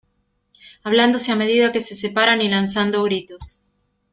[0.81, 3.61] hablándose a medida que se separan y lanzando gritos.